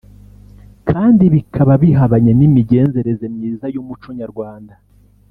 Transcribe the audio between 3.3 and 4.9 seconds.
myiza y’umuco nyarwanda